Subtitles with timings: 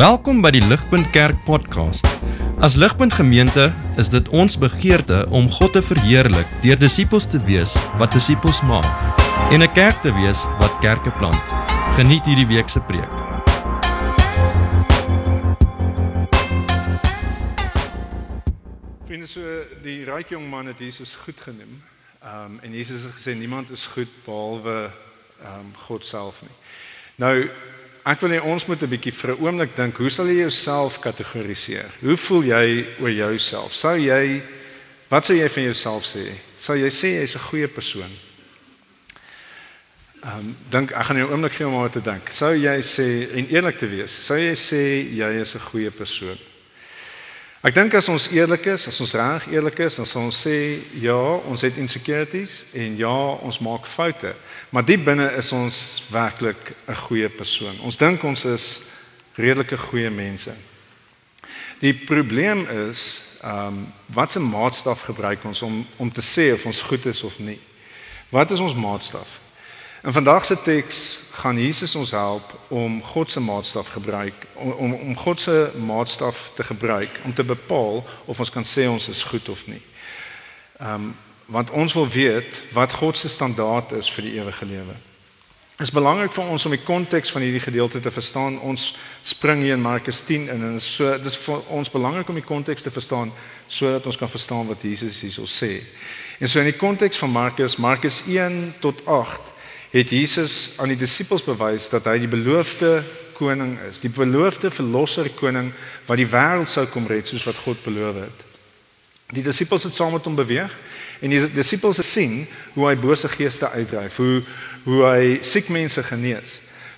[0.00, 2.06] Welkom by die Ligpunt Kerk podcast.
[2.64, 3.66] As Ligpunt Gemeente
[4.00, 8.88] is dit ons begeerte om God te verheerlik deur disippels te wees wat disippels maak
[9.52, 11.44] en 'n kerk te wees wat kerke plant.
[12.00, 13.12] Geniet hierdie week se preek.
[19.04, 19.40] Vriende, so
[19.82, 21.82] die ryk jong man het Jesus goed genoem.
[22.24, 24.88] Ehm um, en Jesus het gesê niemand is goed behalwe
[25.44, 26.56] ehm um, God self nie.
[27.16, 27.50] Nou
[28.04, 30.98] ek wil hê ons moet 'n bietjie vir 'n oomblik dink, hoe sal jy jouself
[31.00, 31.90] kategoriseer?
[32.00, 33.74] Hoe voel jy oor jouself?
[33.74, 34.42] Sou jy
[35.08, 36.32] wat sou jy van jouself sê?
[36.56, 38.10] Sou jy sê jy's 'n goeie persoon?
[40.22, 42.28] Ehm um, dink ek gaan jou oomblik gee om oor te dink.
[42.30, 46.49] Sou jy sê en eerlik te wees, sou jy sê jy is 'n goeie persoon?
[47.60, 50.80] Ek dink as ons eerlik is, as ons reg eerlik is, dan sal ons sê
[50.96, 54.30] ja, ons het insecurities en ja, ons maak foute.
[54.72, 57.76] Maar diep binne is ons werklik 'n goeie persoon.
[57.84, 58.80] Ons dink ons is
[59.36, 60.54] redelike goeie mense.
[61.80, 66.64] Die probleem is, ehm, um, wat 'n maatstaf gebruik ons om om te sê of
[66.64, 67.60] ons goed is of nie?
[68.30, 69.40] Wat is ons maatstaf?
[70.02, 75.16] In vandag se teks gaan Jesus ons help om God se maatstaf gebruik om om,
[75.16, 79.48] God se maatstaf te gebruik om te bepaal of ons kan sê ons is goed
[79.48, 79.82] of nie.
[80.78, 81.10] Ehm um,
[81.50, 84.94] want ons wil weet wat God se standaard is vir die ewige lewe.
[85.80, 88.60] Dit is belangrik vir ons om die konteks van hierdie gedeelte te verstaan.
[88.60, 92.46] Ons spring hier in Markus 10 in en so dis vir ons belangrik om die
[92.46, 93.32] konteks te verstaan
[93.66, 95.80] sodat ons kan verstaan wat Jesus hierso sê.
[96.38, 99.50] En so in die konteks van Markus, Markus 1 tot 8
[99.90, 103.00] het Jesus aan die disippels bewys dat hy die beloofde
[103.40, 105.72] koning is, die beloofde verlosser koning
[106.06, 108.46] wat die wêreld sou kom red soos wat God beloof het.
[109.34, 110.72] Die disippels het saam met hom beweeg
[111.20, 112.42] en die disippels het sien
[112.74, 114.42] hoe hy bose geeste uitdryf, hoe
[114.84, 116.54] hoe hy siek mense genees.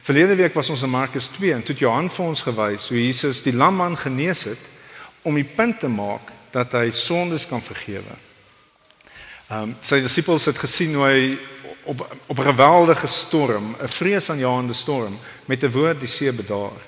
[0.06, 3.42] Verlede week was ons in Markus 2 en toe Johan vir ons gewys hoe Jesus
[3.42, 4.68] die lamman genees het
[5.26, 8.14] om die punt te maak dat hy sondes kan vergewe.
[9.48, 11.24] Ehm um, sy disippels het gesien hoe hy
[11.82, 16.80] op op 'n geweldige storm, 'n vreesaanjaende storm met 'n woord die see bedaar.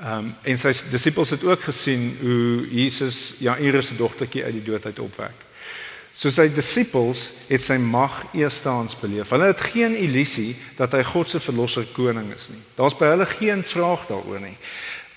[0.00, 4.62] Ehm um, en sy disippels het ook gesien hoe Jesus Jairus se dogtertjie uit die
[4.62, 5.36] dood uit opwek.
[6.14, 9.30] So sy disippels het sy mag eerstehands beleef.
[9.30, 12.60] Hulle het geen illusie dat hy God se verlosser koning is nie.
[12.76, 14.56] Daar's by hulle geen vraag daaroor nie.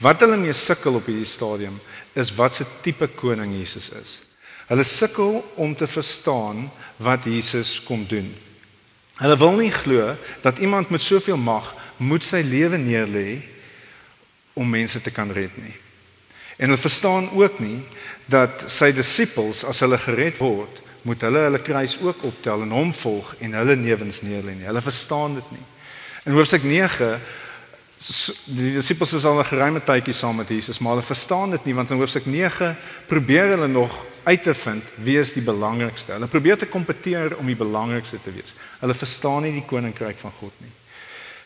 [0.04, 1.80] Wat hulle mee sukkel op hierdie stadium
[2.14, 4.22] is wat se tipe koning Jesus is.
[4.68, 6.72] Hulle sukkel om te verstaan
[7.04, 8.32] wat Jesus kom doen.
[9.24, 13.40] Hulle wil nie glo dat iemand met soveel mag moet sy lewe neerlê
[14.54, 15.76] om mense te kan red nie.
[16.60, 17.80] En hulle verstaan ook nie
[18.28, 22.92] dat sy disippels as hulle gered word, moet hulle hulle kruis ook optel en hom
[22.96, 24.68] volg en hulle lewens neerlê nie.
[24.68, 25.66] Hulle verstaan dit nie.
[26.28, 27.16] In hoofstuk 9
[28.52, 31.76] die disippels is al 'n geruime tydjie saam met Jesus, maar hulle verstaan dit nie
[31.76, 32.76] want in hoofstuk 9
[33.08, 36.12] probeer hulle nog uit te vind wie is die belangrikste.
[36.16, 38.56] Hulle probeer te kompeteer om die belangrikste te wees.
[38.80, 40.72] Hulle verstaan nie die koninkryk van God nie.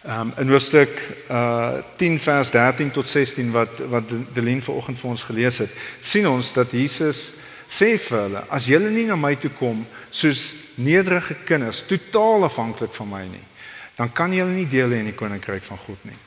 [0.08, 5.10] Ehm um, in hoofstuk uh 10 vers 13 tot 16 wat wat Delien vanoggend vir
[5.10, 7.32] ons gelees het, sien ons dat Jesus
[7.68, 12.94] sê vir hulle, as julle nie na my toe kom soos nederige kinders, totaal afhanklik
[12.96, 13.44] van my nie,
[13.98, 16.20] dan kan julle nie deel hê in die koninkryk van God nie.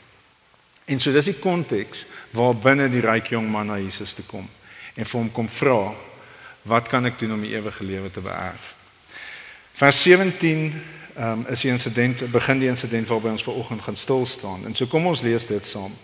[0.90, 2.04] En so dis die konteks
[2.36, 4.48] waar binne die ryk jong man na Jesus toe kom
[4.96, 5.94] en vir hom kom vra
[6.62, 8.74] wat kan ek doen om die ewige lewe te beerf?
[9.72, 10.82] Vers 17
[11.16, 14.64] um, is die insident begin die insident waarby ons vanoggend gaan stil staan.
[14.66, 15.94] En so kom ons lees dit saam.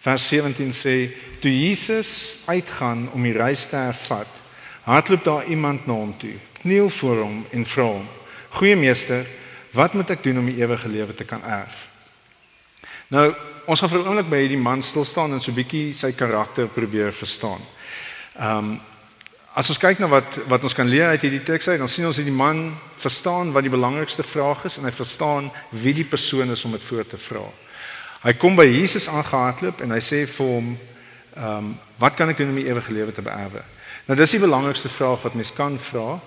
[0.00, 0.94] Vers 17 sê
[1.42, 4.30] toe Jesus uitgaan om die reis te hervat,
[4.86, 8.08] hardloop daar iemand na hom toe, kniel voor hom en vra hom:
[8.56, 9.26] "Goeie meester,
[9.72, 11.88] wat moet ek doen om die ewige lewe te kan erf?"
[13.08, 13.34] Nou,
[13.66, 16.12] ons gaan vir 'n oomblik by hierdie man stil staan en so 'n bietjie sy
[16.12, 17.60] karakter probeer verstaan.
[18.38, 18.80] Ehm um,
[19.58, 22.06] as ons kyk na wat wat ons kan leer uit hierdie teks uit, dan sien
[22.06, 22.68] ons dat die man
[23.02, 26.84] verstaan wat die belangrikste vraag is en hy verstaan wie die persoon is om dit
[26.86, 27.42] voor te vra.
[28.22, 30.72] Hy kom by Jesus aangehardloop en hy sê vir hom
[31.38, 33.64] ehm um, wat kan ek doen om die ewige lewe te beerwe?
[34.06, 36.18] Nou dis die belangrikste vraag wat mens kan vra.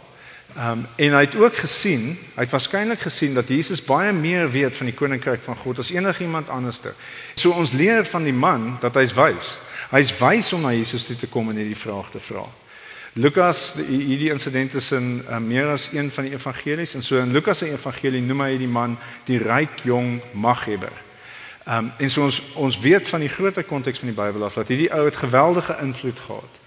[0.51, 4.51] Ehm um, en hy het ook gesien, hy het waarskynlik gesien dat Jesus baie meer
[4.51, 6.91] weet van die koninkryk van God as enigiemand anderste.
[7.35, 9.57] So ons leer van die man dat hy's wys.
[9.95, 12.43] Hy's wys om na Jesus toe te kom en hierdie vraag te vra.
[13.13, 17.31] Lukas hierdie insident is in uh, meer as een van die evangelies en so in
[17.31, 18.93] Lukas se evangelie noem hy die man
[19.27, 20.93] die ryk jong maghebber.
[21.65, 24.55] Ehm um, en so ons ons weet van die groter konteks van die Bybel af
[24.55, 26.61] dat hierdie ou het geweldige invloed gehad.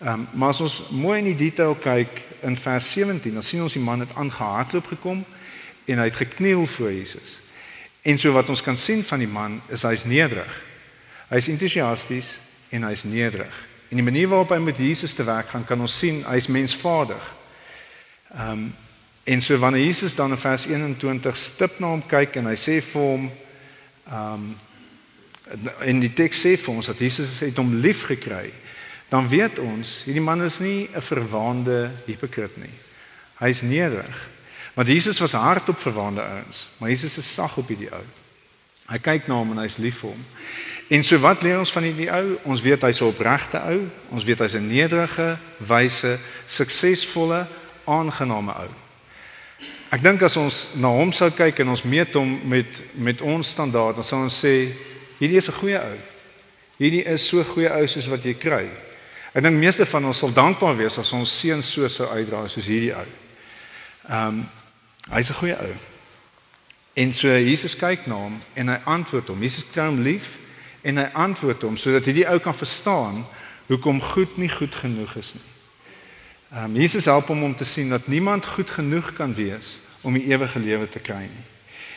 [0.00, 3.62] Ehm um, maar as ons mooi in die detail kyk in vers 17, dan sien
[3.62, 5.20] ons die man het aangehardloop gekom
[5.84, 7.40] en hy het gekniel voor Jesus.
[8.02, 10.62] En so wat ons kan sien van die man is hy's nederig.
[11.28, 12.38] Hy's entoesiasties
[12.72, 13.73] en hy's nederig.
[13.88, 17.34] En die manier waarop hy met Jesus te werk gaan, kan ons sien hy's mensvaardig.
[18.34, 18.72] Ehm um,
[19.24, 22.74] en so wanneer Jesus dan in vers 21 stip na hom kyk en hy sê
[22.84, 23.30] vir hom
[24.04, 24.50] ehm um,
[25.84, 28.50] in die teks sê vir ons dat Jesus het hom lief gekry,
[29.08, 32.72] dan weet ons hierdie man is nie 'n verwaande hipokrit nie.
[33.40, 34.28] Hy's nederig.
[34.74, 38.04] Want Jesus was hard op verwaande ouens, maar Jesus is sag op hierdie ou.
[38.90, 40.24] Hy kyk na hom en hy's lief vir hom.
[40.94, 42.36] En so wat leer ons van hierdie ou?
[42.46, 43.80] Ons weet hy's 'n opregte ou.
[44.14, 47.46] Ons weet hy's 'n nederige, wyse, suksesvolle,
[47.84, 48.70] aangename ou.
[49.90, 53.48] Ek dink as ons na hom sou kyk en ons meet hom met met ons
[53.48, 54.70] standaard, dan sou ons sê
[55.18, 55.98] hierdie is 'n goeie ou.
[56.76, 58.68] Hierdie is so goeie ou soos wat jy kry.
[59.32, 62.66] Ek dink meeste van ons sal dankbaar wees as ons seun so sou uitdra soos
[62.66, 63.08] hierdie ou.
[64.08, 64.48] Ehm um,
[65.10, 65.74] hy's 'n goeie ou.
[66.94, 69.42] En so Jesus kyk na hom en hy antwoord hom.
[69.42, 70.43] Jesus kry hom lief
[70.84, 73.22] en hy antwoord hom sodat hierdie ou kan verstaan
[73.70, 75.48] hoekom goed nie goed genoeg is nie.
[76.54, 80.12] Ehm um, Jesus help hom om te sien dat niemand goed genoeg kan wees om
[80.12, 81.46] die ewige lewe te kry nie.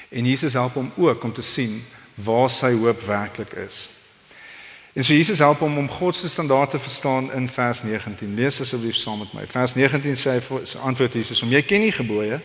[0.09, 1.83] En Jesus help hom ook om te sien
[2.15, 3.89] waar sy hoop werklik is.
[4.93, 8.33] En so Jesus help hom om God se standaarde te verstaan in vers 19.
[8.35, 9.43] Lees asseblief saam met my.
[9.47, 12.39] Vers 19 sê hy antwoord Jesus: "Om jy ken nie gebooie.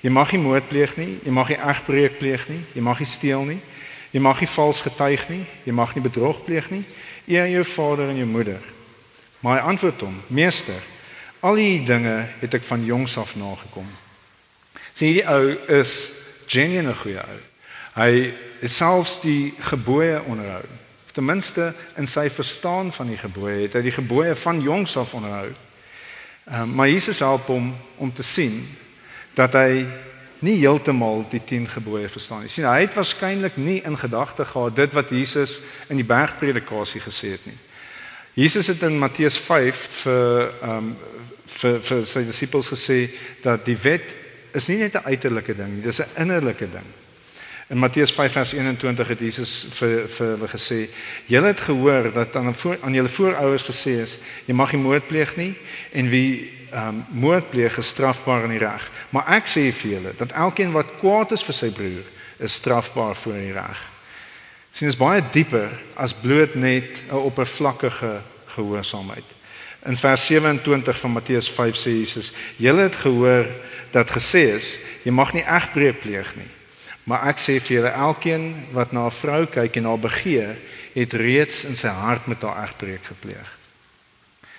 [0.00, 3.08] Jy mag nie moord pleeg nie, jy mag nie egbreek pleeg nie, jy mag nie
[3.08, 3.60] steel nie,
[4.16, 6.84] jy mag nie vals getuig nie, jy mag nie bedrog pleeg nie.
[7.28, 8.62] Eer jou vader en jou moeder."
[9.40, 10.80] Maar hy antwoord hom: "Meester,
[11.40, 13.86] al hierdie dinge het ek van jongs af nagekom."
[14.92, 16.12] Sien hierdie ou is
[16.46, 17.38] genuine goeie ou.
[18.00, 20.64] Hy is selfs die gebooie onderhou
[21.16, 25.14] ten minste in sy verstaan van die gebooie het hy die gebooie van jongs af
[25.16, 25.48] onderhou.
[26.44, 28.58] Um, maar Jesus help hom om te sien
[29.34, 29.86] dat hy
[30.38, 32.50] nie heeltemal die 10 gebooie verstaan nie.
[32.52, 37.36] Sien, hy het waarskynlik nie in gedagte gehad dit wat Jesus in die bergpredikasie gesê
[37.36, 37.58] het nie.
[38.36, 40.96] Jesus het in Matteus 5 vir ehm um,
[41.46, 42.96] vir vir sy disippels gesê
[43.40, 44.14] dat die wet
[44.52, 46.88] is nie net 'n uiterlike ding nie, dis 'n innerlike ding.
[47.68, 50.86] In Matteus 5 vers 21 het Jesus vir vir hulle gesê:
[51.26, 55.06] "Julle het gehoor dat aan voor, aan julle voorouers gesê is: Jy mag nie moord
[55.06, 55.54] pleeg nie
[55.92, 58.90] en wie um, moord pleeg is strafbaar in die reg.
[59.10, 62.06] Maar ek sê vir julle dat elkeen wat kwaad is vir sy broer,
[62.38, 63.82] is strafbaar voor die reg."
[64.70, 69.26] Sien is baie dieper as bloot net 'n oppervlakkige gehoorsaamheid.
[69.86, 73.46] In vers 27 van Matteus 5 sê Jesus: "Julle het gehoor
[73.90, 76.55] dat gesê is: Jy mag nie egbreek pleeg nie."
[77.06, 80.56] Maar ek sê vir julle elkeen wat na 'n vrou kyk en haar begeer,
[80.92, 83.50] het reeds in sy hart met haar egbreek gepleeg.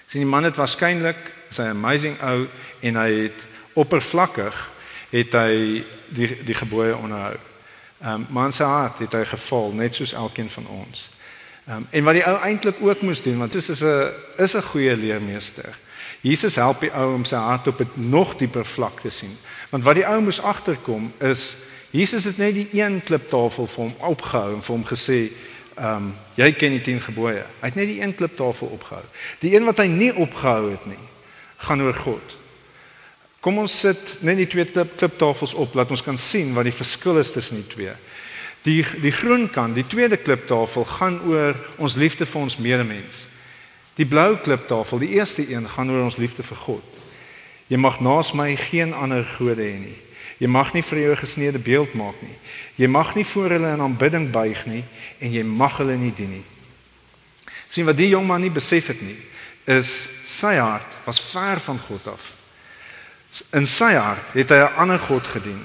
[0.08, 2.48] Sien die man het waarskynlik sy amazing ou
[2.80, 4.70] en hy het oppervlakkig
[5.10, 7.36] het hy die die gebooie onderhou.
[8.02, 11.10] Ehm um, maar in sy hart het hy geval net soos elkeen van ons.
[11.68, 14.56] Ehm um, en wat die ou eintlik ook moes doen want dit is 'n is
[14.56, 15.78] 'n goeie leermeester.
[16.22, 19.38] Jesus help die ou om sy hart op 'n nog dieper vlak te sien.
[19.70, 21.58] Want wat die ou moes agterkom is
[21.92, 25.20] Jesus het net die een kliptafel vir hom opgehou en vir hom gesê,
[25.80, 27.46] um, jy ken die 10 gebooie.
[27.62, 29.04] Hy het net die een kliptafel opgehou.
[29.44, 31.00] Die een wat hy nie opgehou het nie,
[31.64, 32.36] gaan oor God.
[33.40, 37.22] Kom ons sit net die twee kliptafels op, laat ons kan sien wat die verskil
[37.22, 37.94] is tussen die twee.
[38.66, 43.24] Die die groen kant, die tweede kliptafel gaan oor ons liefde vir ons medemens.
[43.96, 46.98] Die blou kliptafel, die eerste een gaan oor ons liefde vir God.
[47.72, 49.96] Jy mag naas my geen ander gode hê nie.
[50.38, 52.36] Jy mag nie vir jou gesneede beeld maak nie.
[52.78, 54.84] Jy mag nie voor hulle in aanbidding buig nie
[55.20, 56.46] en jy mag hulle nie dien nie.
[57.70, 59.18] Sien wat die jong man nie besef het nie,
[59.68, 59.90] is
[60.26, 62.32] sy hart was ver van God af.
[63.58, 65.64] In sy hart het hy 'n ander god gedien.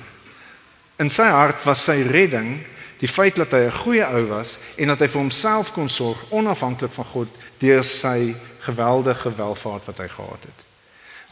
[0.99, 2.65] In sy hart was sy redding
[2.99, 6.19] die feit dat hy 'n goeie ou was en dat hy vir homself kon sorg
[6.31, 10.72] onafhanklik van God deur sy geweldige welvaart wat hy gehad het.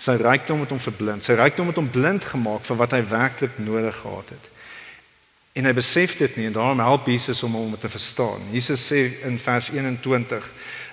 [0.00, 1.24] Sy rykdom het hom verblind.
[1.24, 4.46] Sy rykdom het hom blind gemaak vir wat hy werklik nodig gehad het.
[5.52, 8.46] En hy besef dit nie en daarom help Jesus om hom te verstaan.
[8.54, 10.46] Jesus sê in vers 21,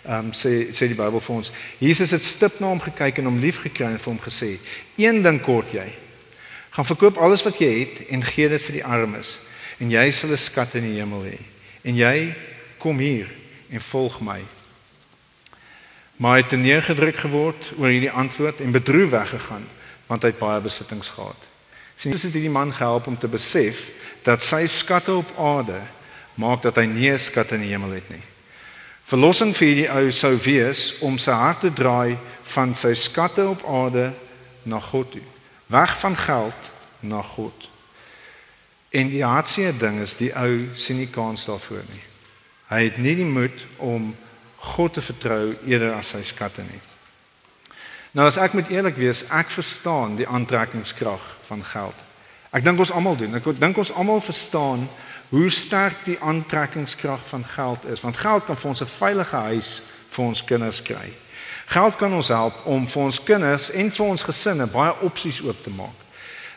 [0.08, 3.30] ehm um, sê sê die Bybel vir ons, Jesus het stip na hom gekyk en
[3.30, 4.58] hom liefgekry en vir hom gesê:
[4.98, 5.88] "Een ding kort jy.
[6.76, 9.40] Gaan verkoop alles wat jy het en gee dit vir die armes
[9.80, 11.40] en jy sal 'n skat in die hemel hê.
[11.84, 12.36] En jy
[12.80, 13.28] kom hier
[13.70, 14.57] en volg my."
[16.18, 19.68] Maar hy het neergedruk geword oor hierdie antwoord en bedroef weggegaan
[20.08, 21.48] want hy het baie besittings gehad.
[21.96, 23.90] Sien, dit het hierdie man gehelp om te besef
[24.24, 25.82] dat sy skatte op aarde
[26.40, 28.24] maak dat hy nie 'n skat in die hemel het nie.
[29.04, 33.64] Verlossing vir hierdie ou sou wees om sy hart te draai van sy skatte op
[33.66, 34.14] aarde
[34.64, 35.24] na God toe.
[35.68, 37.70] Weg van geld na God.
[38.90, 42.04] En die hartseer ding is die ou sien nie kans daarvoor nie.
[42.68, 44.16] Hy het nie die moed om
[44.76, 46.82] God te vertrou eerder as sy skatte nie.
[48.18, 52.06] Nou as ek moet eerlik wees, ek verstaan die aantrekkingskrag van geld.
[52.56, 53.36] Ek dink ons almal doen.
[53.38, 54.88] Ek dink ons almal verstaan
[55.30, 59.82] hoe sterk die aantrekkingskrag van geld is, want geld kan vir ons 'n veilige huis
[60.10, 61.14] vir ons kinders kry.
[61.68, 65.64] Geld kan ons help om vir ons kinders en vir ons gesinne baie opsies oop
[65.64, 66.00] te maak.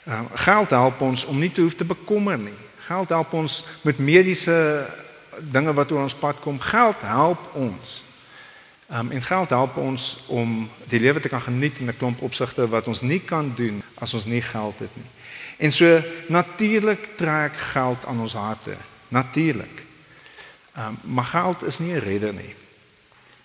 [0.07, 2.57] Um, geld help ons om nie te hoef te bekommer nie.
[2.87, 4.87] Geld help ons met mediese
[5.41, 6.61] dinge wat oor ons pad kom.
[6.61, 8.03] Geld help ons.
[8.91, 12.69] Um, en geld help ons om die lewe te kan geniet in 'n klomp opsigte
[12.69, 15.07] wat ons nie kan doen as ons nie geld het nie.
[15.57, 18.77] En so natuurlik trek geld aan ons harte.
[19.09, 19.85] Natuurlik.
[20.79, 22.55] Um, maar geld is nie 'n redder nie.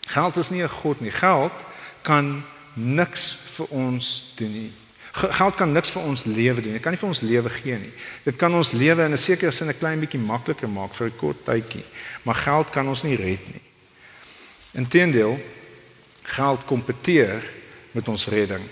[0.06, 1.12] Geld is nie 'n god nie.
[1.12, 1.54] Geld
[2.02, 4.74] kan niks vir ons doen nie.
[5.16, 6.74] Geld kan niks vir ons lewe doen.
[6.76, 7.92] Dit kan nie vir ons lewe gee nie.
[8.26, 11.16] Dit kan ons lewe in 'n sekere sin 'n klein bietjie makliker maak vir 'n
[11.18, 11.86] kort tydjie,
[12.24, 13.62] maar geld kan ons nie red nie.
[14.74, 15.40] Inteendeel,
[16.22, 17.44] geld kompeteer
[17.92, 18.64] met ons redding.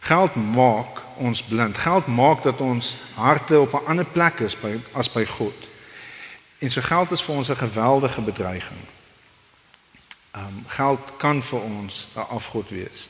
[0.00, 1.78] Geld maak ons blind.
[1.78, 5.68] Geld maak dat ons harte op 'n ander plek is by as by God.
[6.58, 8.80] En so geld is vir ons 'n geweldige bedreiging.
[10.30, 13.08] Ehm um, geld kan vir ons 'n afgod wees.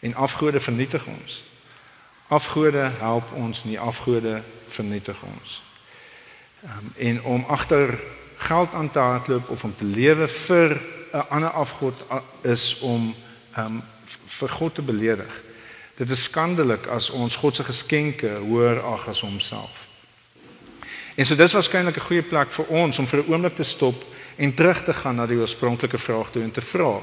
[0.00, 1.47] En afgode vernietig ons.
[2.28, 5.62] Afgode help ons nie, afgode vernietig ons.
[6.62, 7.98] Ehm um, en om agter
[8.36, 10.80] geld aan te hardloop of om te lewe vir
[11.12, 12.04] 'n ander afgod
[12.42, 13.14] is om
[13.54, 13.82] ehm um,
[14.26, 15.42] vir God te beledig.
[15.94, 19.86] Dit is skandelik as ons God se geskenke hoër ag as homself.
[21.14, 24.04] En so dis waarskynlik 'n goeie plek vir ons om vir 'n oomblik te stop
[24.36, 27.00] en terug te gaan na die oorspronklike vraag toe en te vra: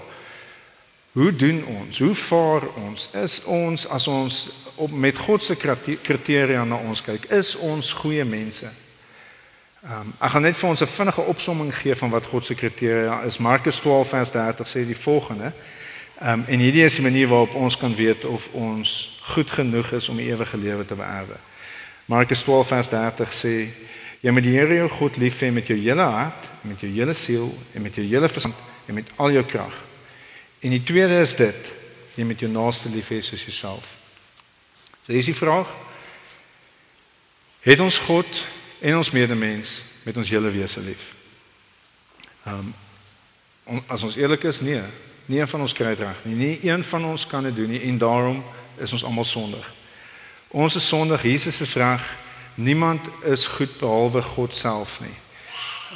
[1.15, 2.00] Hoe doen ons?
[2.00, 3.10] Hoe vaar ons?
[3.13, 5.55] Is ons as ons op met God se
[6.01, 8.67] kriteria na ons kyk, is ons goeie mense?
[9.86, 12.55] Ehm um, ek gaan net vir ons 'n vinnige opsomming gee van wat God se
[12.55, 13.38] kriteria is.
[13.38, 15.53] Markus 12 vers 30 sê die volgende:
[16.19, 19.91] Ehm um, en hierdie is die manier waarop ons kan weet of ons goed genoeg
[19.91, 21.39] is om die ewige lewe te beerwe.
[22.05, 23.67] Markus 12 vers 30 sê
[24.19, 27.13] jy moet die Here jou God lief hê met jou hele hart, met jou hele
[27.13, 28.55] siel en met jou hele verstand
[28.86, 29.95] en met al jou krag.
[30.60, 31.74] En die tweede is dit,
[32.16, 33.96] jy moet jou naaste lief hê soos jouself.
[35.06, 35.70] So dis die vraag.
[37.66, 38.46] Het ons God
[38.80, 41.14] en ons medemens met ons hele wese lief?
[42.46, 42.74] Ehm
[43.66, 44.82] um, as ons eerlik is, nee,
[45.26, 46.36] Nie een van ons kry dit reg nie.
[46.36, 48.44] Nie een van ons kan dit doen nie en daarom
[48.78, 49.74] is ons almal sondig.
[50.48, 52.18] Ons is sondig, Jesus is reg.
[52.56, 55.18] Niemand is goed behalwe God self nie.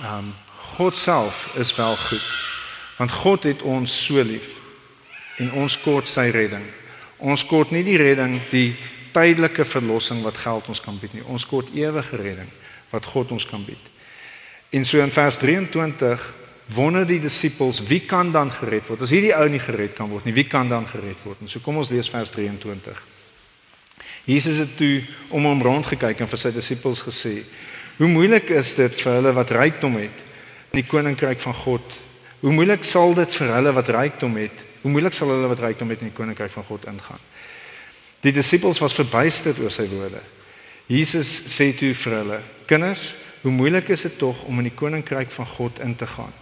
[0.02, 0.36] Ehm um,
[0.70, 2.49] God self is wel goed.
[3.00, 4.58] Want God het ons so lief
[5.40, 6.66] en ons kort sy redding.
[7.24, 8.74] Ons kort nie die redding, die
[9.16, 11.24] tydelike verlossing wat geld ons kan bied nie.
[11.32, 12.52] Ons kort ewige redding
[12.92, 13.88] wat God ons kan bied.
[14.76, 16.28] En so in vers 23
[16.74, 20.28] wonder die disippels wie kan dan gered word as hierdie ou nie gered kan word
[20.28, 23.00] nie wie kan dan gered word en so kom ons lees vers 23
[24.30, 25.00] Jesus het toe
[25.34, 27.40] om hom rond gekyk en vir sy disippels gesê
[27.98, 30.22] hoe moeilik is dit vir hulle wat rykdom het
[30.76, 31.98] die koninkryk van God
[32.42, 35.90] hoe moeilik sal dit vir hulle wat rykdom het hoe moeilik sal hulle wat rykdom
[35.90, 37.24] het in die koninkryk van God ingaan
[38.22, 40.22] die disippels was verbuisterd oor sy woorde
[40.90, 45.30] Jesus sê toe vir hulle kinders hoe moeilik is dit tog om in die koninkryk
[45.32, 46.34] van God in te gaan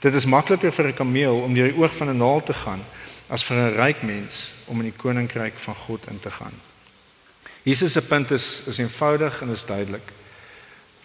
[0.00, 2.80] Dit is makliker vir 'n kameel om deur die oog van 'n naald te gaan
[3.28, 6.52] as vir 'n ryk mens om in die koninkryk van God in te gaan.
[7.62, 10.12] Jesus se punt is is eenvoudig en is duidelik.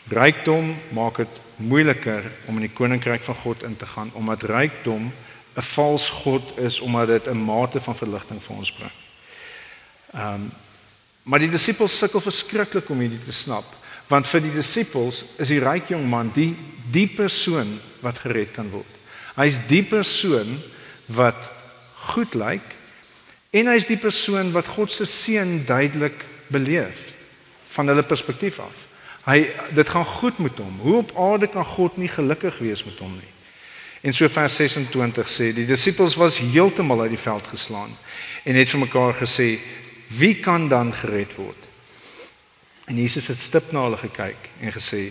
[0.10, 5.12] Rykdom maak dit moeiliker om in die koninkryk van God in te gaan omdat rykdom
[5.56, 8.92] 'n vals god is omdat dit 'n mate van verligting vir ons bring.
[10.14, 10.52] Ehm um,
[11.24, 13.66] maar die disippels sukkel verskriklik om hierdie te snap
[14.08, 16.56] want vir die disippels is die ryk jong man die
[16.92, 18.92] die persoon wat gered kan word.
[19.36, 20.62] Hy's die persoon
[21.06, 21.50] wat
[22.14, 22.76] goed lyk
[23.52, 27.14] en hy's die persoon wat God se seën duidelik beleef
[27.76, 28.85] van hulle perspektief af.
[29.26, 29.40] Hy
[29.74, 30.80] dit gaan goed met hom.
[30.80, 33.32] Hoe op aarde kan God nie gelukkig wees met hom nie?
[34.06, 37.90] En so vers 26 sê die disippels was heeltemal uit die veld geslaan
[38.46, 39.56] en het vir mekaar gesê
[40.14, 41.62] wie kan dan gered word?
[42.86, 45.08] En Jesus het stip na hulle gekyk en gesê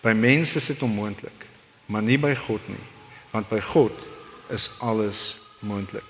[0.00, 1.48] by mense is dit onmoontlik
[1.92, 2.86] maar nie by God nie,
[3.32, 3.92] want by God
[4.52, 6.06] is alles moontlik.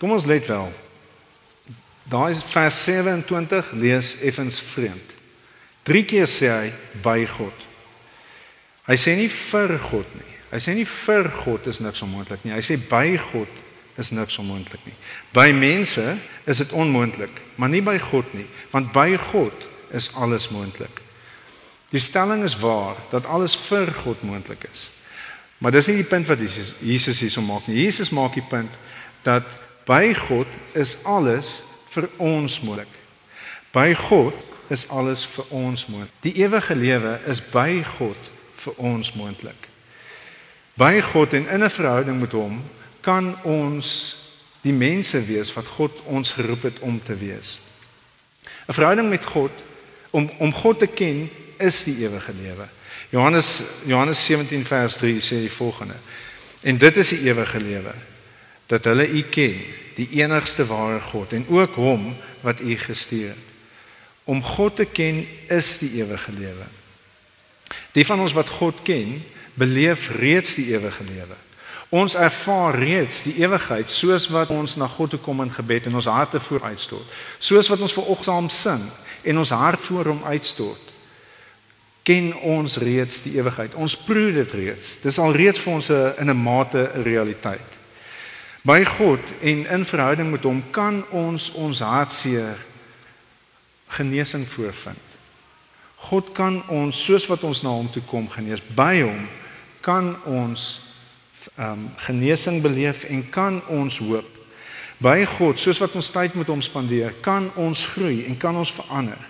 [0.00, 0.70] Kom ons let wel.
[2.10, 5.13] Daai vers 27 lees effens vreemd.
[5.84, 6.70] Drie keer sê hy
[7.04, 7.66] by God.
[8.88, 10.32] Hy sê nie vir God nie.
[10.52, 12.54] Hy sê nie vir God is niks onmoontlik nie.
[12.54, 13.62] Hy sê by God
[14.00, 14.96] is niks onmoontlik nie.
[15.34, 16.04] By mense
[16.46, 21.02] is dit onmoontlik, maar nie by God nie, want by God is alles moontlik.
[21.94, 24.88] Die stelling is waar dat alles vir God moontlik is.
[25.62, 27.84] Maar dis nie die punt wat Jesus Jesus hierso maak nie.
[27.84, 28.72] Jesus maak die punt
[29.24, 29.46] dat
[29.86, 31.62] by God is alles
[31.94, 32.90] vir ons moontlik.
[33.74, 34.34] By God
[34.74, 36.22] is alles vir ons moontlik.
[36.26, 38.30] Die ewige lewe is by God
[38.64, 39.68] vir ons moontlik.
[40.74, 42.62] By God en in 'n verhouding met hom
[43.00, 44.16] kan ons
[44.64, 47.58] die mense wees wat God ons geroep het om te wees.
[48.66, 49.52] 'n Verhouding met God
[50.10, 52.66] om om God te ken is die ewige lewe.
[53.10, 55.94] Johannes Johannes 17 vers 3 sê die volgende.
[56.62, 57.94] En dit is die ewige lewe
[58.66, 59.60] dat hulle U ken,
[59.94, 63.53] die enigste ware God en ook hom wat U gestuur het.
[64.24, 66.66] Om God te ken is die ewige lewe.
[67.92, 69.22] Die van ons wat God ken,
[69.54, 71.36] beleef reeds die ewige lewe.
[71.94, 76.00] Ons ervaar reeds die ewigheid soos wat ons na God toe kom in gebed en
[76.00, 77.12] ons harte voor uitstort.
[77.38, 78.82] Soos wat ons verogsaam sing
[79.22, 80.90] en ons hart voor hom uitstort.
[82.04, 83.76] Ken ons reeds die ewigheid.
[83.78, 84.98] Ons proe dit reeds.
[85.04, 87.70] Dis al reeds vir ons 'n in 'n mate 'n realiteit.
[88.62, 92.56] By God en in verhouding met hom kan ons ons hartseer
[93.94, 95.12] genesing voorvind.
[96.10, 98.62] God kan ons soos wat ons na hom toe kom genees.
[98.76, 99.26] By hom
[99.84, 100.80] kan ons
[101.54, 104.28] ehm um, genesing beleef en kan ons hoop.
[104.98, 108.72] By God, soos wat ons tyd met hom spandeer, kan ons groei en kan ons
[108.72, 109.20] verander.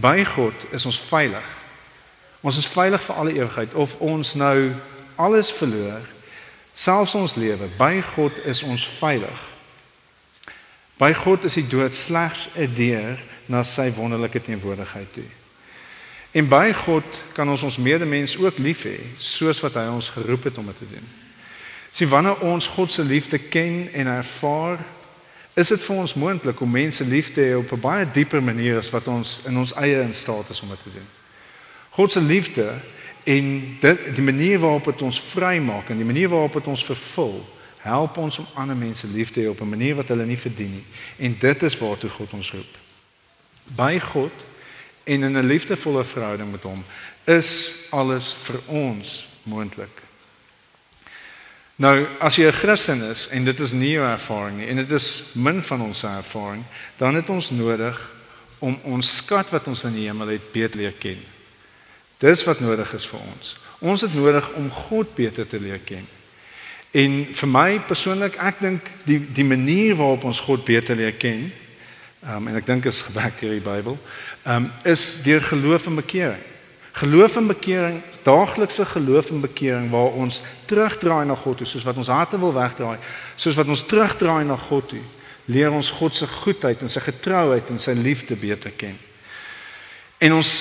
[0.00, 1.48] By God is ons veilig.
[2.40, 4.70] Ons is veilig vir alle ewigheid of ons nou
[5.20, 6.00] alles verloor,
[6.72, 9.42] selfs ons lewe, by God is ons veilig.
[11.00, 15.26] By God is die dood slegs 'n deur na sy wonderlike teenwoordigheid toe.
[16.30, 20.46] En by God kan ons ons medemens ook lief hê soos wat hy ons geroep
[20.46, 21.08] het om dit te doen.
[21.90, 24.78] Sien wanneer ons God se liefde ken en ervaar,
[25.58, 28.78] is dit vir ons moontlik om mense lief te hê op 'n baie dieper manier
[28.78, 31.08] as wat ons in ons eie in staat is om dit te doen.
[31.90, 32.74] God se liefde
[33.24, 37.48] en dit die manier waarop dit ons vrymaak en die manier waarop dit ons vervul,
[37.78, 40.70] help ons om ander mense lief te hê op 'n manier wat hulle nie verdien
[40.70, 40.84] nie.
[41.16, 42.79] En dit is waartoe God ons roep.
[43.76, 44.32] By God
[45.04, 46.84] en in 'n liefdevolle verhouding met hom
[47.24, 50.02] is alles vir ons moontlik.
[51.76, 54.90] Nou, as jy 'n Christen is en dit is nie jou ervaring nie en dit
[54.90, 56.64] is min van ons ervaring,
[56.96, 58.10] dan het ons nodig
[58.58, 61.18] om ons skat wat ons in die hemel het beter leer ken.
[62.18, 63.56] Dis wat nodig is vir ons.
[63.78, 66.06] Ons het nodig om God beter te leer ken.
[66.90, 71.52] En vir my persoonlik, ek dink die die manier waarop ons God beter leer ken,
[72.24, 73.98] um, en ek dink is gebak deur die Bybel,
[74.44, 76.46] um, is deur geloof en bekering.
[77.00, 81.96] Geloof en bekering, daaglikse geloof en bekering waar ons terugdraai na God toe, soos wat
[81.96, 82.98] ons harte wil wegdraai,
[83.36, 85.02] soos wat ons terugdraai na God toe,
[85.50, 88.98] leer ons God se goedheid en sy getrouheid en sy liefde beter ken.
[90.20, 90.58] En ons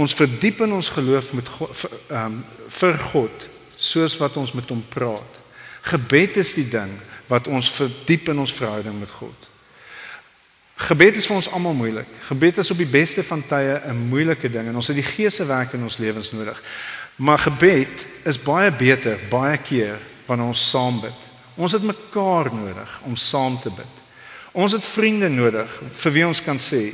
[0.00, 2.38] ons verdiep in ons geloof met God vir, um,
[2.78, 3.42] vir God
[3.76, 5.42] soos wat ons met hom praat.
[5.86, 6.94] Gebed is die ding
[7.28, 9.45] wat ons verdiep in ons verhouding met God.
[10.76, 12.08] Gebed is vir ons almal moeilik.
[12.28, 15.34] Gebed is op die beste van tye 'n moeilike ding en ons het die Gees
[15.34, 16.62] se werk in ons lewens nodig.
[17.16, 21.20] Maar gebed is baie beter baie keer wanneer ons saam bid.
[21.56, 24.02] Ons het mekaar nodig om saam te bid.
[24.52, 26.92] Ons het vriende nodig vir wie ons kan sê,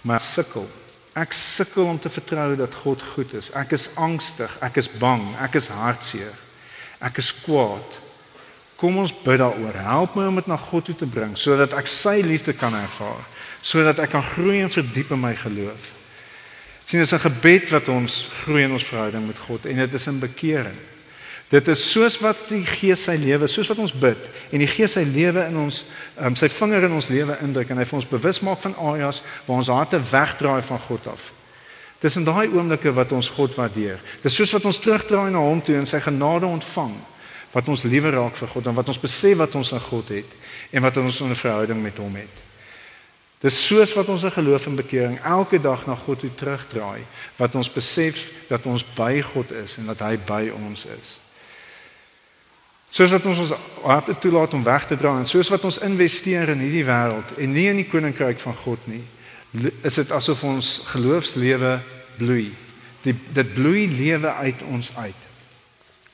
[0.00, 0.68] maar sukkel.
[1.16, 3.50] Ek sukkel om te vertrou dat God goed is.
[3.56, 6.36] Ek is angstig, ek is bang, ek is hartseer.
[7.00, 7.98] Ek is kwaad.
[8.78, 9.74] Kom ons bid daaroor.
[9.74, 13.24] Help my om dit na God toe te bring sodat ek sy liefde kan ervaar,
[13.58, 15.90] sodat ek kan groei en verdiep in my geloof.
[16.86, 19.94] Sien, dit is 'n gebed wat ons groei in ons verhouding met God en dit
[19.94, 20.78] is 'n bekering.
[21.48, 24.92] Dit is soos wat die Gees sy lewe, soos wat ons bid en die Gees
[24.92, 25.84] sy lewe in ons
[26.20, 29.22] um, sy vinger in ons lewe indruk en hy vir ons bewus maak van areas
[29.46, 31.32] waar ons harte wegdraai van God af.
[31.98, 33.98] Dis in daai oomblikke wat ons God waardeer.
[34.22, 36.94] Dis soos wat ons terugdraai na hom toe en sy genade ontvang
[37.52, 40.36] wat ons liewer raak vir God en wat ons besef wat ons aan God het
[40.70, 42.48] en wat ons 'n verhouding met hom het.
[43.38, 47.04] Dis soos wat ons in geloof en bekering elke dag na God toe terugdraai,
[47.36, 51.20] wat ons besef dat ons by God is en dat hy by ons is.
[52.90, 53.52] Soos wat ons ons
[53.84, 57.52] harte toelaat om weg te draai en soos wat ons investeer in hierdie wêreld en
[57.52, 59.04] nie in die koninkryk van God nie,
[59.86, 61.78] is dit asof ons geloofslewe
[62.18, 62.50] bloei.
[63.04, 65.26] Dit dit bloei lewe uit ons uit.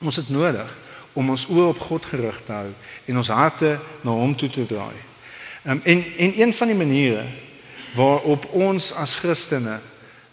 [0.05, 0.84] Ons het nodig
[1.15, 2.71] om ons oë op God gerig te hou
[3.07, 4.97] en ons harte na hom toe te draai.
[5.65, 7.25] Um, en en een van die maniere
[7.95, 9.79] waarop ons as Christene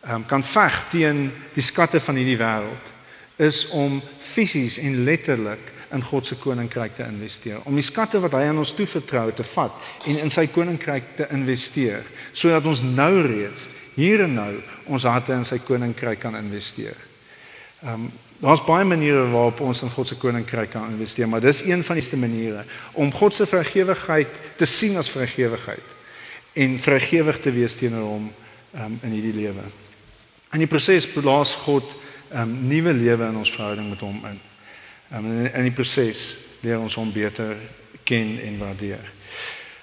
[0.09, 2.89] um, kan veg teen die skatte van hierdie wêreld
[3.41, 7.59] is om fisies en letterlik in God se koninkryk te investeer.
[7.67, 11.29] Om die skatte wat hy aan ons toevertrou te vat en in sy koninkryk te
[11.35, 14.51] investeer sodat ons nou reeds hier en nou
[14.87, 16.97] ons harte in sy koninkryk kan investeer.
[17.85, 21.61] Ehm um, daar's baie maniere waarop ons in God se koninkryk kan investeer, maar dis
[21.61, 25.97] een van die beste maniere om God se vrygewigheid te sien as vrygewigheid
[26.53, 28.31] en vrygewig te wees teenoor hom
[28.75, 29.63] um, in hierdie lewe.
[30.51, 31.95] In die proses plaas God
[32.33, 34.39] um, nuwe lewe in ons verhouding met hom in.
[35.11, 36.23] Um, in in die proses
[36.65, 37.55] leer ons hom beter
[38.03, 39.03] ken en waardeer.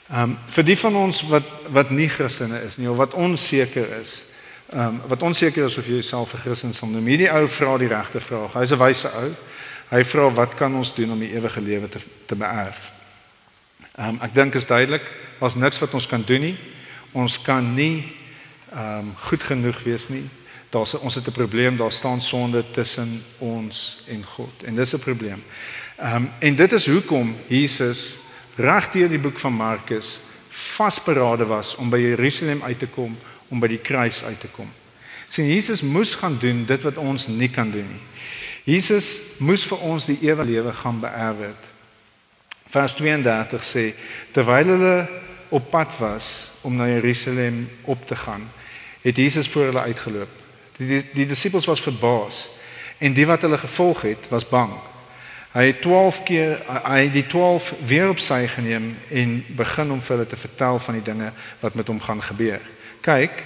[0.08, 3.86] Ehm um, vir die van ons wat wat nie Christene is nie of wat onseker
[4.00, 4.22] is,
[4.68, 7.06] ehm um, wat onseker is of jy jouself 'n Christen sal noem.
[7.06, 8.52] Hierdie ou vra die regte vraag.
[8.52, 9.34] Hy's 'n wyse ou.
[9.88, 12.92] Hy vra wat kan ons doen om die ewige lewe te te beerf?
[13.96, 15.02] Ehm um, ek dink is duidelik,
[15.40, 16.58] daar's niks wat ons kan doen nie.
[17.12, 18.16] Ons kan nie
[18.72, 20.28] ehm um, goed genoeg wees nie.
[20.70, 24.62] Daar's ons het 'n probleem, daar staan sonde tussen ons en God.
[24.64, 25.42] En dis 'n probleem.
[25.96, 28.16] Ehm um, en dit is hoekom Jesus
[28.56, 33.16] regdeur die boek van Markus vasberade was om by Jerusalem uit te kom,
[33.48, 34.68] om by die kruis uit te kom.
[35.28, 38.04] Sien Jesus moes gaan doen dit wat ons nie kan doen nie.
[38.68, 41.68] Jesus moes vir ons die ewige lewe gaan beerwe het.
[42.68, 43.84] Vers 32 sê
[44.36, 44.96] terwyl hulle
[45.48, 48.44] op pad was om na Jerusalem op te gaan,
[49.00, 50.28] het Jesus voor hulle uitgeloop.
[50.76, 52.48] Die die, die disippels was verbaas
[52.98, 54.72] en die wat hulle gevolg het, was bang.
[55.54, 60.02] Hy het 12 keer hy het die 12 weer op sy geneem en begin om
[60.04, 61.32] vir hulle te vertel van die dinge
[61.62, 62.60] wat met hom gaan gebeur.
[63.08, 63.40] Kyk,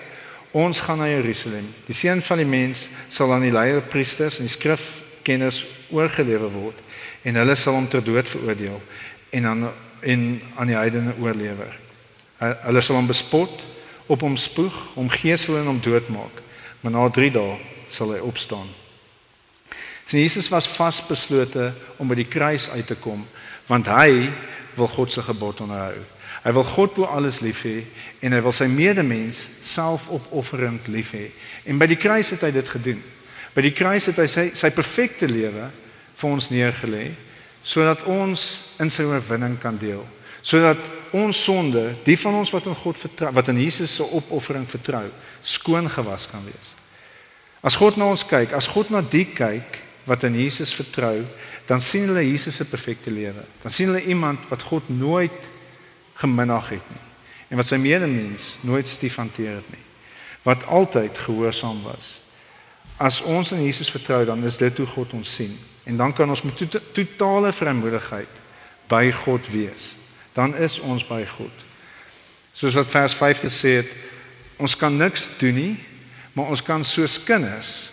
[0.59, 1.69] ons gaan na Jerusalem.
[1.87, 5.63] Die seun van die mens sal aan die leierpriesters en die skrifkenners
[5.95, 6.81] oorgelewer word
[7.23, 8.81] en hulle sal hom ter dood veroordeel
[9.39, 9.67] en aan
[10.03, 10.23] en
[10.59, 11.77] aan die heidene oorlewer.
[12.43, 13.61] Hulle sal hom bespot
[14.11, 16.41] op hom spoeg, hom gesel en hom doodmaak.
[16.83, 17.53] Maar na 3 dae
[17.87, 18.67] sal hy opstaan.
[20.11, 21.71] Sien Jesus was vasbeslote
[22.03, 23.23] om by die kruis uit te kom
[23.69, 24.27] want hy
[24.75, 26.03] wil God se gebod onderhou.
[26.43, 27.83] Hy wil God bo alles lief hê
[28.23, 31.29] en hy wil sy medemens selfopofferend lief hê.
[31.67, 33.03] En by die kruis het hy dit gedoen.
[33.55, 35.69] By die kruis het hy sy sy perfekte lewe
[36.19, 37.13] vir ons neergelê
[37.63, 38.49] sodat ons
[38.83, 40.03] in sy oorwinning kan deel
[40.43, 44.67] sodat ons sonde, die van ons wat in God vertrou, wat in Jesus se opoffering
[44.69, 45.07] vertrou,
[45.47, 46.75] skoon gewas kan wees.
[47.63, 49.79] As God na ons kyk, as God na die kyk
[50.09, 51.23] wat in Jesus vertrou,
[51.69, 53.45] dan sien hulle Jesus se perfekte lewe.
[53.63, 55.51] Dan sien hulle iemand wat God nooit
[56.23, 57.03] geminag het nie
[57.53, 59.83] en wat sy medemens nooit stief hanteer het nie.
[60.43, 62.23] Wat altyd gehoorsaam was.
[62.97, 65.53] As ons in Jesus vertrou, dan is dit hoe God ons sien
[65.85, 68.41] en dan kan ons met to totale vrymoedigheid
[68.89, 69.93] by God wees
[70.33, 71.53] dan is ons by God.
[72.53, 73.91] Soos wat vers 5 sê het,
[74.61, 75.75] ons kan niks doen nie,
[76.33, 77.91] maar ons kan soos kinders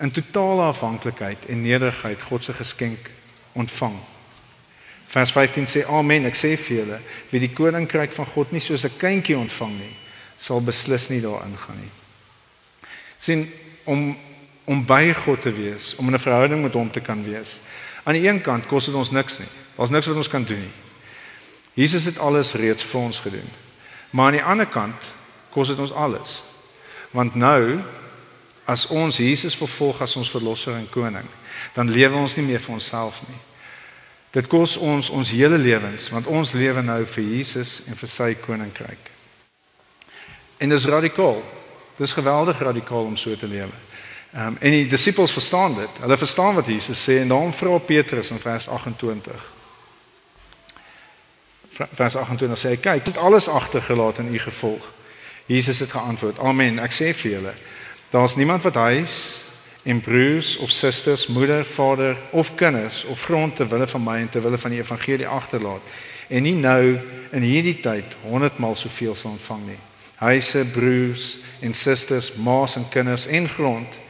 [0.00, 3.10] in totale afhanklikheid en nederigheid God se geskenk
[3.52, 3.96] ontvang.
[5.08, 8.84] Vers 15 sê amen, ek sê vir julle, wie die koninkryk van God nie soos
[8.84, 9.96] 'n kindjie ontvang nie,
[10.36, 11.90] sal beslis nie daarin gaan nie.
[13.18, 13.50] sien
[13.84, 14.16] om
[14.68, 17.60] om by God te wees, om in 'n verhouding met hom te kan wees.
[18.04, 19.48] Aan die een kant kos dit ons niks nie.
[19.76, 20.74] Daar's niks wat ons kan doen nie.
[21.74, 23.50] Jesus het alles reeds vir ons gedoen.
[24.10, 25.02] Maar aan die ander kant
[25.50, 26.42] kos dit ons alles.
[27.10, 27.80] Want nou
[28.64, 31.26] as ons Jesus vervolg as ons verlosser en koning,
[31.74, 33.38] dan lewe ons nie meer vir onsself nie.
[34.30, 38.34] Dit kos ons ons hele lewens want ons lewe nou vir Jesus en vir sy
[38.42, 39.10] koninkryk.
[40.58, 41.42] En dis radikaal.
[41.96, 43.74] Dis geweldig radikaal om so te lewe.
[44.32, 46.00] Ehm um, en die disippels verstaan dit.
[46.00, 49.56] Hulle verstaan wat Jesus sê en daarom vra Petrus in vers 28
[51.86, 54.92] vers 28 sê hy kyk het alles agtergelaat in u gevolg
[55.46, 57.54] Jesus het geantwoord amen ek sê vir julle
[58.10, 59.14] daar's niemand wat huis
[59.88, 64.28] en broers of susters moeder vader of kinders of grond ter wille van my en
[64.28, 65.94] ter wille van die evangelie agterlaat
[66.28, 66.98] en nie nou
[67.32, 69.80] in hierdie tyd 100 maal soveel sal ontvang nie
[70.20, 71.26] huise broers
[71.64, 74.00] en susters maas en kinders en grond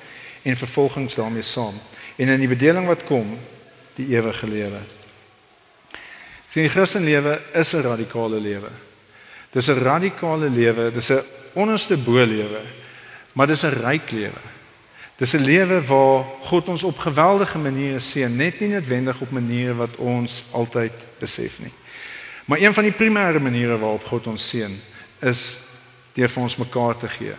[0.42, 1.78] en vervolgings daarmee saam
[2.16, 3.36] en in die bedeling wat kom
[3.94, 4.82] die ewige lewe
[6.48, 8.70] Sien die Christenlewe is 'n radikale lewe.
[9.52, 12.60] Dis 'n radikale lewe, dis 'n onderste bo lewe,
[13.32, 14.40] maar dis 'n ryk lewe.
[15.18, 19.74] Dis 'n lewe waar God ons op geweldige maniere seën, net nie noodwendig op maniere
[19.74, 21.72] wat ons altyd besef nie.
[22.44, 24.80] Maar een van die primêre maniere waarop God ons seën,
[25.18, 25.58] is
[26.12, 27.34] deur vir ons mekaar te gee.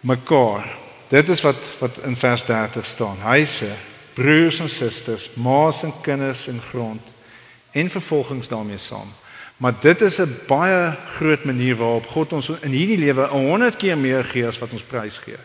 [0.00, 0.76] Mekaar.
[1.08, 3.18] Dit is wat wat in vers 30 staan.
[3.18, 3.70] Huise,
[4.14, 7.02] broers en susters, ma's en kinders en grond
[7.70, 9.12] en vervolgings daarmee saam.
[9.56, 13.98] Maar dit is 'n baie groot manier waarop God ons in hierdie lewe 100 keer
[13.98, 15.38] meer gee as wat ons prys gee.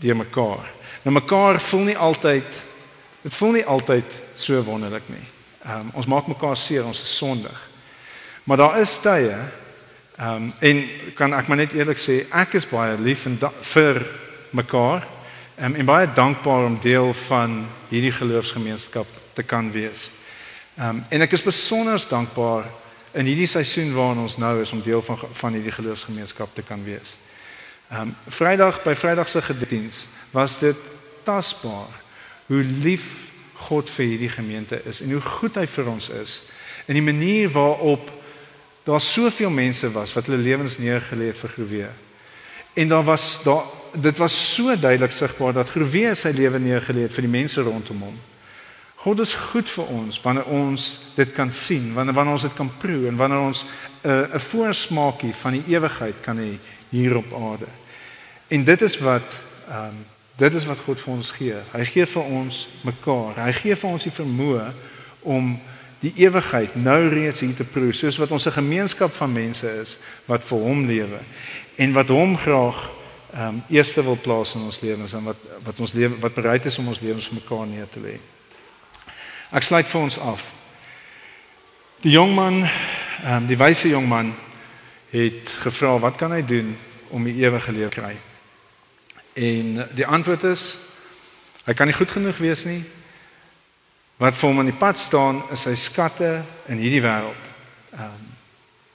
[0.00, 0.64] Deur mekaar.
[1.02, 2.64] Nou mekaar voel nie altyd
[3.22, 5.24] dit voel nie altyd so wonderlik nie.
[5.64, 7.68] Ehm um, ons maak mekaar seer, ons is sondig.
[8.44, 9.34] Maar daar is tye
[10.16, 14.04] ehm um, en kan ek maar net eerlik sê, ek is baie lief en vir
[14.50, 15.06] mekaar
[15.56, 20.10] Um, en baie dankbaar om deel van hierdie geloofsgemeenskap te kan wees.
[20.76, 22.66] Um, en ek is besonder dankbaar
[23.16, 26.84] in hierdie seisoen waarin ons nou is om deel van van hierdie geloofsgemeenskap te kan
[26.84, 27.14] wees.
[27.92, 30.76] Um Vrydag by Vrydag se gediens was dit
[31.22, 31.92] tasbaar
[32.46, 33.30] hoe lief
[33.66, 36.42] God vir hierdie gemeente is en hoe goed hy vir ons is.
[36.86, 38.10] En die manier waarop
[38.86, 41.88] daar soveel mense was wat hulle lewens neergelê het vir Groewe.
[42.74, 43.64] En daar was daar
[43.96, 48.02] dit was so duidelik sigbaar dat Groewe sy lewe neergelê het vir die mense rondom
[48.02, 48.18] hom.
[49.06, 52.70] God is goed vir ons wanneer ons dit kan sien, wanneer wanneer ons dit kan
[52.82, 56.58] proe en wanneer ons 'n uh, 'n voorsmaakie van die ewigheid kan hê
[56.96, 57.68] hier op aarde.
[58.48, 60.04] En dit is wat ehm um,
[60.36, 61.56] dit is wat God vir ons gee.
[61.72, 63.38] Hy gee vir ons mekaar.
[63.40, 64.66] Hy gee vir ons die vermoë
[65.24, 65.54] om
[66.04, 69.96] die ewigheid nou reeds hier te proe, soos wat ons 'n gemeenskap van mense is
[70.26, 71.20] wat vir hom lewe
[71.76, 72.90] en wat hom graag
[73.32, 76.64] ehm um, eerste wil plaas in ons lewens en wat wat ons lewe wat bereid
[76.64, 78.18] is om ons lewens vir mekaar neer te lê.
[79.50, 80.52] Ek sluit vir ons af.
[82.00, 82.62] Die jong man,
[83.24, 84.34] ehm um, die wyse jong man
[85.10, 86.76] het gevra wat kan hy doen
[87.10, 88.14] om die ewige lewe kry?
[89.36, 90.66] En die antwoord is
[91.66, 92.80] hy kan nie goed genoeg wees nie.
[94.22, 96.38] Wat vir hom aan die pad staan is sy skatte
[96.72, 97.52] in hierdie wêreld.
[97.96, 98.32] Ehm um,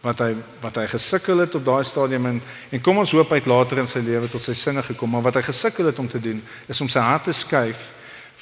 [0.01, 0.31] wat hy
[0.63, 2.39] wat hy gesukkel het op daai stadium en
[2.73, 5.27] en kom ons hoop hy het later in sy lewe tot sy sinne gekom, maar
[5.27, 7.91] wat hy gesukkel het om te doen is om sy hart te skuif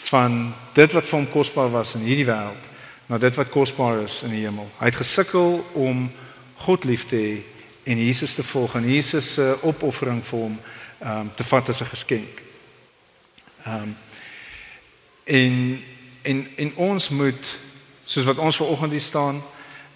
[0.08, 2.70] van dit wat vir hom kosbaar was in hierdie wêreld
[3.10, 4.70] na dit wat kosbaar is in die hemel.
[4.80, 6.06] Hy het gesukkel om
[6.64, 7.34] God lief te hê
[7.90, 10.60] en Jesus te volg en Jesus se opoffering vir hom
[11.00, 12.42] ehm um, te vat as 'n geskenk.
[13.66, 13.98] Ehm um,
[15.24, 15.84] en
[16.22, 17.46] en en ons moet
[18.06, 19.42] soos wat ons vanoggend hier staan,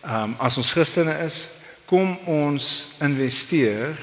[0.01, 1.49] ehm um, as ons Christene is,
[1.85, 3.99] kom ons investeer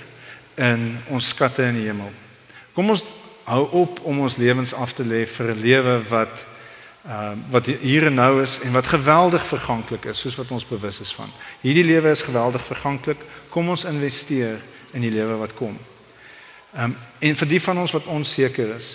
[0.54, 2.12] in ons skatte in die hemel.
[2.72, 3.04] Kom ons
[3.44, 6.46] hou op om ons lewens af te lê vir 'n lewe wat
[7.04, 10.66] ehm uh, wat hier en nou is en wat geweldig verganklik is soos wat ons
[10.66, 11.32] bewus is van.
[11.60, 13.18] Hierdie lewe is geweldig verganklik.
[13.50, 14.60] Kom ons investeer
[14.94, 15.76] in die lewe wat kom.
[16.74, 18.94] Ehm um, en vir die van ons wat onseker is,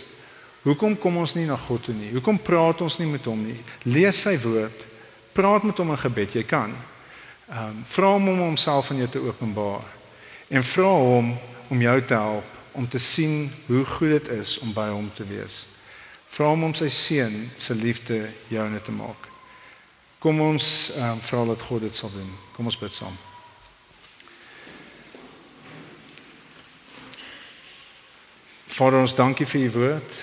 [0.63, 2.13] hoekom kom ons nie na God toe nie?
[2.15, 3.57] Hoekom praat ons nie met hom nie?
[3.83, 4.87] Lees sy woord.
[5.35, 6.73] Praat met hom in gebed, jy kan.
[7.51, 9.93] Ehm um, vra hom om homself aan jou te openbaar
[10.47, 11.35] en vra hom
[11.69, 15.23] om jou te help om te sien hoe goed dit is om by hom te
[15.27, 15.63] wees.
[16.27, 19.29] Vra hom om sy seun se liefde joune te maak.
[20.19, 22.35] Kom ons um, vra dat God dit sal doen.
[22.55, 23.34] Kom ons bid saam.
[28.75, 30.15] Vader ons dankie vir u woord.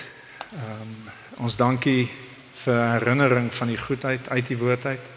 [0.53, 1.11] Ehm um,
[1.43, 2.05] ons dankie
[2.61, 5.07] vir herinnering van die goedheid uit die woord uit.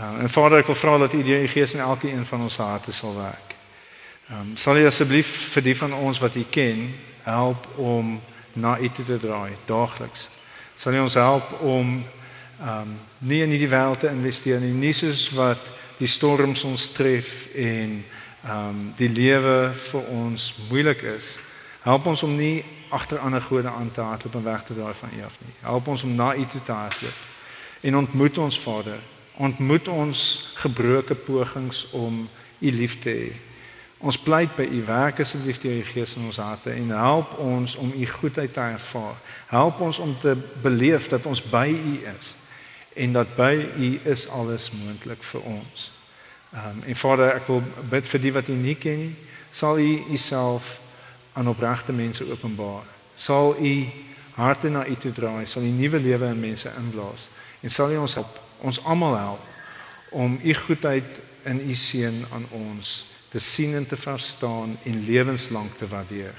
[0.00, 2.92] Um, en Vader ek wil vra dat u die Gees in elkeen van ons harte
[2.92, 3.52] sal werk.
[4.30, 6.86] Ehm um, sal jy asseblief vir die van ons wat u ken
[7.26, 8.16] help om
[8.56, 10.30] na u te draai daagliks.
[10.76, 14.96] Sal jy ons help om ehm um, nie in hierdie wêreld te investeer nie, nie
[14.96, 15.68] soos wat
[16.00, 21.36] die storms ons tref en ehm um, die lewe vir ons moeilik is.
[21.82, 25.08] Help ons om nie agter ander gode aan te hardloop en weg te draai van
[25.18, 25.54] u af nie.
[25.60, 27.20] Help ons om na u toe te hardloop.
[27.80, 28.98] En ontmoet ons Vader,
[29.36, 33.30] ontmoet ons gebroke pogings om u lief te hê
[34.00, 35.18] Ons pleit by u werk
[35.60, 39.16] deur u gees in ons harte en help ons om u goedheid te ervaar.
[39.46, 42.34] Help ons om te beleef dat ons by u is
[42.94, 45.92] en dat by u is alles moontlik vir ons.
[46.52, 49.14] Ehm um, en Vader, ek wil bid vir die wat u nie ken nie,
[49.52, 50.80] sal u uself
[51.32, 52.84] aan opregte mense openbaar.
[53.16, 53.86] Sal u
[54.34, 57.28] harte na u toe draai, sal u nuwe lewe in mense inblaas
[57.60, 59.40] en sal u ons help, ons almal help
[60.10, 65.76] om u goedheid in u seën aan ons te sien en te verstaan en lewenslank
[65.78, 66.34] te waardeer.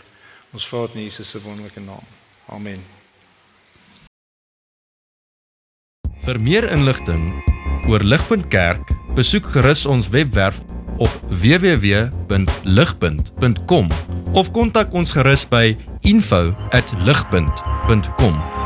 [0.52, 2.04] Ons vra dit in Jesus se wonderlike naam.
[2.52, 2.84] Amen.
[6.22, 7.44] Vir meer inligting
[7.90, 10.60] oor Ligpunt Kerk, besoek gerus ons webwerf
[11.02, 13.90] op www.ligpunt.com
[14.34, 18.61] of kontak ons gerus by info@ligpunt.com